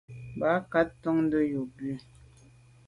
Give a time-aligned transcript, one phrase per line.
[0.35, 1.93] Mbat nka’ tonte yub yi.